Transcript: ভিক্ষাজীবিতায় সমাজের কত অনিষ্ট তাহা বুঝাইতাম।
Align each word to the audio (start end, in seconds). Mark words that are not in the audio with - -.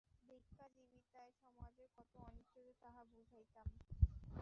ভিক্ষাজীবিতায় 0.23 1.33
সমাজের 1.41 1.89
কত 1.97 2.13
অনিষ্ট 2.27 2.55
তাহা 2.81 3.01
বুঝাইতাম। 3.11 3.67